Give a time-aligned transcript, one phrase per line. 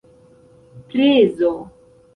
[0.89, 1.51] prezo